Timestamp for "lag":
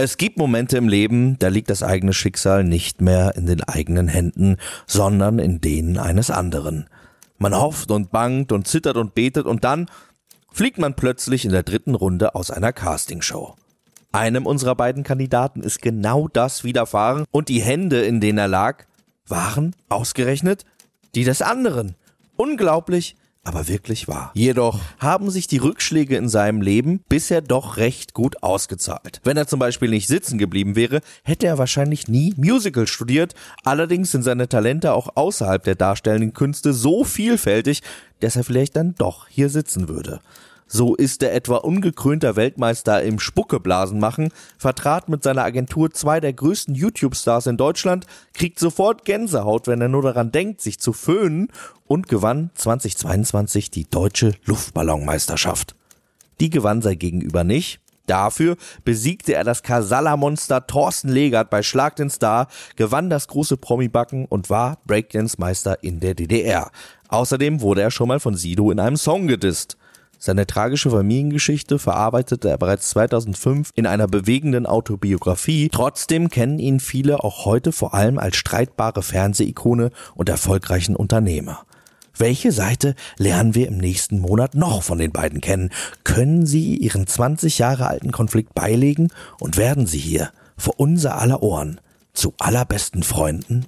18.46-18.84